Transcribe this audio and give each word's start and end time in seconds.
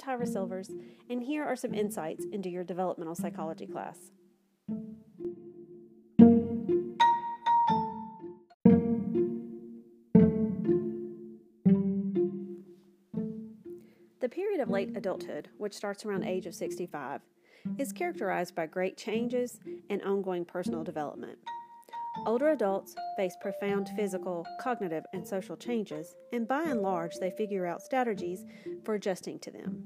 Tyra 0.00 0.26
Silvers, 0.26 0.70
and 1.08 1.22
here 1.22 1.44
are 1.44 1.54
some 1.54 1.72
insights 1.72 2.24
into 2.32 2.48
your 2.48 2.64
developmental 2.64 3.14
psychology 3.14 3.66
class. 3.66 4.10
The 14.20 14.28
period 14.28 14.60
of 14.60 14.68
late 14.68 14.96
adulthood, 14.96 15.48
which 15.58 15.74
starts 15.74 16.04
around 16.04 16.24
age 16.24 16.46
of 16.46 16.54
65, 16.54 17.20
is 17.78 17.92
characterized 17.92 18.54
by 18.54 18.66
great 18.66 18.96
changes 18.96 19.60
and 19.88 20.02
ongoing 20.02 20.44
personal 20.44 20.82
development. 20.82 21.38
Older 22.26 22.50
adults 22.50 22.94
face 23.16 23.36
profound 23.40 23.88
physical, 23.96 24.46
cognitive, 24.60 25.04
and 25.12 25.26
social 25.26 25.56
changes, 25.56 26.14
and 26.32 26.46
by 26.46 26.62
and 26.64 26.82
large, 26.82 27.16
they 27.16 27.30
figure 27.30 27.66
out 27.66 27.82
strategies 27.82 28.44
for 28.84 28.94
adjusting 28.94 29.38
to 29.40 29.50
them. 29.50 29.84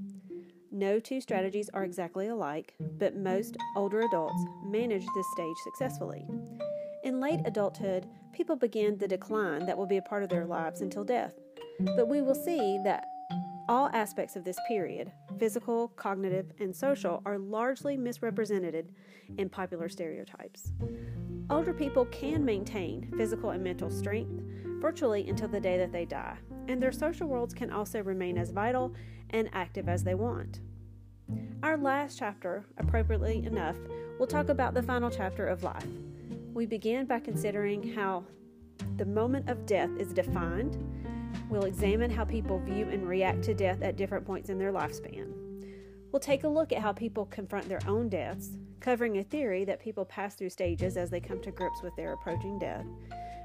No 0.72 0.98
two 0.98 1.20
strategies 1.20 1.70
are 1.72 1.84
exactly 1.84 2.26
alike, 2.26 2.74
but 2.98 3.16
most 3.16 3.56
older 3.76 4.00
adults 4.00 4.42
manage 4.64 5.06
this 5.14 5.26
stage 5.32 5.56
successfully. 5.62 6.26
In 7.04 7.20
late 7.20 7.40
adulthood, 7.44 8.06
people 8.32 8.56
begin 8.56 8.98
the 8.98 9.06
decline 9.06 9.66
that 9.66 9.78
will 9.78 9.86
be 9.86 9.98
a 9.98 10.02
part 10.02 10.24
of 10.24 10.30
their 10.30 10.46
lives 10.46 10.80
until 10.80 11.04
death. 11.04 11.34
But 11.80 12.08
we 12.08 12.22
will 12.22 12.34
see 12.34 12.80
that 12.84 13.04
all 13.68 13.88
aspects 13.92 14.36
of 14.36 14.44
this 14.44 14.58
period, 14.68 15.10
physical, 15.38 15.88
cognitive, 15.88 16.52
and 16.58 16.74
social, 16.74 17.22
are 17.24 17.38
largely 17.38 17.96
misrepresented 17.96 18.92
in 19.38 19.48
popular 19.48 19.88
stereotypes. 19.88 20.72
Older 21.50 21.72
people 21.72 22.06
can 22.06 22.44
maintain 22.44 23.12
physical 23.16 23.50
and 23.50 23.62
mental 23.62 23.90
strength 23.90 24.42
virtually 24.80 25.28
until 25.28 25.48
the 25.48 25.60
day 25.60 25.78
that 25.78 25.92
they 25.92 26.04
die, 26.04 26.36
and 26.68 26.82
their 26.82 26.92
social 26.92 27.26
worlds 27.26 27.54
can 27.54 27.70
also 27.70 28.02
remain 28.02 28.36
as 28.36 28.50
vital 28.50 28.94
and 29.30 29.48
active 29.52 29.88
as 29.88 30.04
they 30.04 30.14
want. 30.14 30.60
Our 31.62 31.78
last 31.78 32.18
chapter, 32.18 32.66
appropriately 32.76 33.44
enough, 33.46 33.76
will 34.18 34.26
talk 34.26 34.48
about 34.48 34.74
the 34.74 34.82
final 34.82 35.10
chapter 35.10 35.46
of 35.46 35.62
life. 35.62 35.86
We 36.52 36.66
begin 36.66 37.06
by 37.06 37.20
considering 37.20 37.94
how 37.94 38.24
the 38.96 39.06
moment 39.06 39.48
of 39.48 39.66
death 39.66 39.90
is 39.98 40.12
defined 40.12 40.76
We'll 41.48 41.64
examine 41.64 42.10
how 42.10 42.24
people 42.24 42.58
view 42.58 42.88
and 42.90 43.06
react 43.06 43.42
to 43.44 43.54
death 43.54 43.82
at 43.82 43.96
different 43.96 44.26
points 44.26 44.50
in 44.50 44.58
their 44.58 44.72
lifespan. 44.72 45.32
We'll 46.10 46.20
take 46.20 46.44
a 46.44 46.48
look 46.48 46.72
at 46.72 46.80
how 46.80 46.92
people 46.92 47.26
confront 47.26 47.68
their 47.68 47.80
own 47.86 48.08
deaths, 48.08 48.50
covering 48.80 49.18
a 49.18 49.24
theory 49.24 49.64
that 49.64 49.80
people 49.80 50.04
pass 50.04 50.34
through 50.34 50.50
stages 50.50 50.96
as 50.96 51.10
they 51.10 51.20
come 51.20 51.42
to 51.42 51.50
grips 51.50 51.82
with 51.82 51.94
their 51.96 52.12
approaching 52.12 52.58
death. 52.58 52.86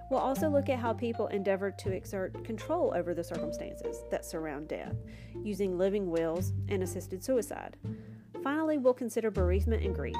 We'll 0.09 0.19
also 0.19 0.49
look 0.49 0.69
at 0.69 0.79
how 0.79 0.93
people 0.93 1.27
endeavor 1.27 1.71
to 1.71 1.91
exert 1.91 2.43
control 2.43 2.93
over 2.95 3.13
the 3.13 3.23
circumstances 3.23 4.03
that 4.09 4.25
surround 4.25 4.67
death, 4.67 4.95
using 5.43 5.77
living 5.77 6.09
wills 6.09 6.53
and 6.67 6.81
assisted 6.81 7.23
suicide. 7.23 7.77
Finally, 8.43 8.77
we'll 8.79 8.93
consider 8.93 9.29
bereavement 9.29 9.83
and 9.83 9.93
grief. 9.93 10.15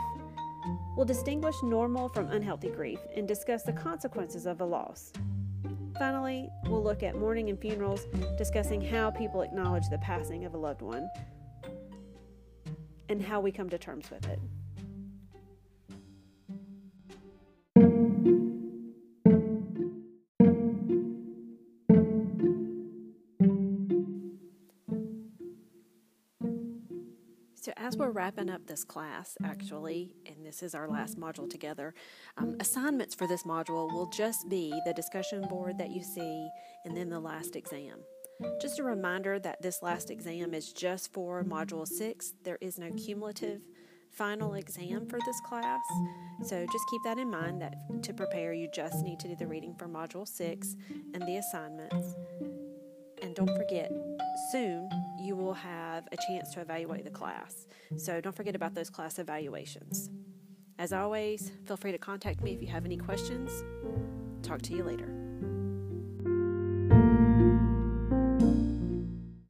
We'll 0.96 1.06
distinguish 1.06 1.56
normal 1.64 2.10
from 2.10 2.28
unhealthy 2.28 2.70
grief 2.70 3.00
and 3.16 3.28
discuss 3.28 3.64
the 3.64 3.74
consequences 3.74 4.46
of 4.46 4.62
a 4.62 4.66
loss. 4.66 5.12
Finally, 6.00 6.50
we'll 6.64 6.82
look 6.82 7.04
at 7.04 7.18
mourning 7.18 7.50
and 7.50 7.60
funerals, 7.60 8.08
discussing 8.38 8.80
how 8.80 9.12
people 9.12 9.42
acknowledge 9.42 9.90
the 9.90 9.98
passing 9.98 10.46
of 10.46 10.54
a 10.54 10.58
loved 10.58 10.82
one 10.82 11.10
and 13.10 13.22
how 13.22 13.42
we 13.42 13.52
come 13.52 13.70
to 13.70 13.78
terms 13.78 14.10
with 14.10 14.26
it. 14.30 14.40
So, 27.62 27.74
as 27.76 27.98
we're 27.98 28.12
wrapping 28.12 28.50
up 28.50 28.68
this 28.68 28.86
class, 28.86 29.36
actually, 29.44 30.14
and 30.26 30.46
this 30.46 30.64
is 30.64 30.74
our 30.74 30.88
last 30.88 31.20
module 31.20 31.50
together, 31.50 31.94
um, 32.38 32.56
assignments 32.62 33.14
for 33.14 33.28
this 33.28 33.44
module 33.44 33.92
will 33.92 34.10
just 34.12 34.48
be 34.48 34.74
the 34.86 34.94
discussion 34.94 35.42
board 35.42 35.78
that 35.78 35.90
you 35.90 36.02
see 36.02 36.48
and 36.86 36.96
then 36.96 37.10
the 37.10 37.20
last 37.20 37.58
exam. 37.58 38.00
Just 38.62 38.80
a 38.80 38.84
reminder 38.84 39.40
that 39.40 39.62
this 39.62 39.84
last 39.84 40.10
exam 40.10 40.54
is 40.54 40.72
just 40.72 41.12
for 41.12 41.44
Module 41.44 41.86
6. 41.86 42.34
There 42.44 42.58
is 42.62 42.80
no 42.80 42.92
cumulative 42.94 43.60
final 44.10 44.54
exam 44.54 45.06
for 45.08 45.20
this 45.26 45.42
class. 45.42 45.84
So 46.46 46.66
just 46.72 46.86
keep 46.90 47.04
that 47.04 47.20
in 47.20 47.30
mind 47.30 47.62
that 47.62 47.76
to 48.04 48.14
prepare, 48.14 48.54
you 48.54 48.70
just 48.74 49.04
need 49.04 49.20
to 49.20 49.28
do 49.28 49.36
the 49.36 49.48
reading 49.48 49.76
for 49.78 49.90
Module 49.90 50.26
6 50.26 50.76
and 51.14 51.24
the 51.24 51.36
assignments. 51.36 52.16
And 53.22 53.36
don't 53.36 53.54
forget, 53.58 53.92
soon 54.54 54.90
you 55.20 55.36
will 55.36 55.54
have 55.54 56.08
a 56.12 56.18
chance 56.18 56.54
to 56.54 56.62
evaluate 56.62 57.04
the 57.04 57.12
class. 57.12 57.68
So 57.98 58.22
don't 58.22 58.36
forget 58.36 58.56
about 58.56 58.74
those 58.74 58.90
class 58.90 59.20
evaluations. 59.20 60.10
As 60.78 60.94
always, 60.94 61.52
feel 61.66 61.78
free 61.78 61.92
to 61.92 61.98
contact 61.98 62.42
me 62.42 62.54
if 62.54 62.62
you 62.62 62.68
have 62.68 62.86
any 62.86 62.98
questions. 62.98 63.52
Talk 64.42 64.62
to 64.64 64.74
you 64.74 64.84
later. 64.84 65.19